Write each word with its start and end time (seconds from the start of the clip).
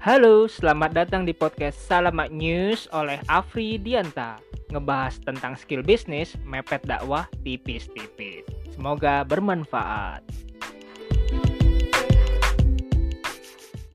Halo, 0.00 0.48
selamat 0.48 0.96
datang 0.96 1.28
di 1.28 1.36
podcast 1.36 1.76
Salamat 1.76 2.32
News 2.32 2.88
oleh 2.96 3.20
Afri 3.28 3.76
Dianta. 3.76 4.40
Ngebahas 4.72 5.20
tentang 5.20 5.52
skill 5.60 5.84
bisnis, 5.84 6.40
mepet 6.40 6.80
dakwah 6.88 7.28
tipis-tipis. 7.44 8.48
Semoga 8.72 9.28
bermanfaat. 9.28 10.24